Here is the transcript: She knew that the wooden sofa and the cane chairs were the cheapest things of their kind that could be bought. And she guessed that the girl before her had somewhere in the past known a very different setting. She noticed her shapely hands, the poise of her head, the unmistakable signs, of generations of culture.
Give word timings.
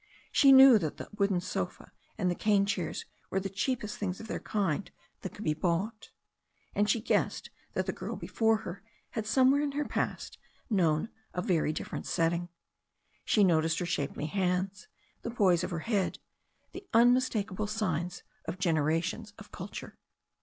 She 0.31 0.51
knew 0.51 0.79
that 0.79 0.97
the 0.97 1.11
wooden 1.15 1.39
sofa 1.41 1.91
and 2.17 2.27
the 2.31 2.33
cane 2.33 2.65
chairs 2.65 3.05
were 3.29 3.39
the 3.39 3.51
cheapest 3.51 3.99
things 3.99 4.19
of 4.19 4.27
their 4.27 4.39
kind 4.39 4.89
that 5.21 5.31
could 5.35 5.43
be 5.43 5.53
bought. 5.53 6.09
And 6.73 6.89
she 6.89 6.99
guessed 6.99 7.51
that 7.73 7.85
the 7.85 7.93
girl 7.93 8.15
before 8.15 8.57
her 8.65 8.81
had 9.11 9.27
somewhere 9.27 9.61
in 9.61 9.69
the 9.69 9.85
past 9.85 10.39
known 10.71 11.09
a 11.35 11.41
very 11.43 11.71
different 11.71 12.07
setting. 12.07 12.49
She 13.25 13.43
noticed 13.43 13.77
her 13.77 13.85
shapely 13.85 14.25
hands, 14.25 14.87
the 15.21 15.29
poise 15.29 15.63
of 15.63 15.69
her 15.69 15.79
head, 15.85 16.17
the 16.71 16.87
unmistakable 16.95 17.67
signs, 17.67 18.23
of 18.45 18.57
generations 18.57 19.33
of 19.37 19.51
culture. 19.51 19.99